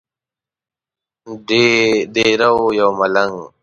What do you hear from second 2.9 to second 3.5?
ملنګ.